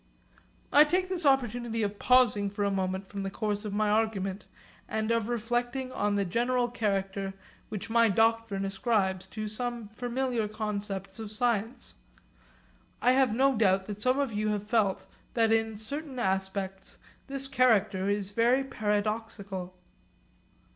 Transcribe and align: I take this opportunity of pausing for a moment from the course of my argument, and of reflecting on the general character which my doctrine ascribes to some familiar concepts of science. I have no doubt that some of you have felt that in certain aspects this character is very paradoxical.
I 0.73 0.83
take 0.83 1.09
this 1.09 1.27
opportunity 1.27 1.83
of 1.83 1.99
pausing 1.99 2.49
for 2.49 2.63
a 2.63 2.71
moment 2.71 3.07
from 3.07 3.21
the 3.21 3.29
course 3.29 3.65
of 3.65 3.71
my 3.75 3.87
argument, 3.87 4.45
and 4.89 5.11
of 5.11 5.29
reflecting 5.29 5.91
on 5.91 6.15
the 6.15 6.25
general 6.25 6.69
character 6.69 7.35
which 7.69 7.87
my 7.91 8.09
doctrine 8.09 8.65
ascribes 8.65 9.27
to 9.27 9.47
some 9.47 9.89
familiar 9.89 10.47
concepts 10.47 11.19
of 11.19 11.31
science. 11.31 11.93
I 12.99 13.11
have 13.11 13.35
no 13.35 13.53
doubt 13.55 13.85
that 13.85 14.01
some 14.01 14.17
of 14.17 14.33
you 14.33 14.47
have 14.47 14.65
felt 14.65 15.05
that 15.35 15.51
in 15.51 15.77
certain 15.77 16.17
aspects 16.17 16.97
this 17.27 17.47
character 17.47 18.09
is 18.09 18.31
very 18.31 18.63
paradoxical. 18.63 19.77